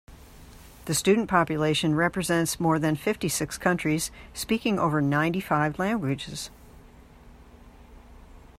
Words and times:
The 0.85 0.95
student 0.95 1.29
population 1.29 1.93
represents 1.93 2.59
more 2.59 2.79
than 2.79 2.95
fifty-six 2.95 3.59
countries 3.59 4.09
speaking 4.33 4.79
over 4.79 4.99
ninety-five 4.99 5.77
languages. 5.77 6.49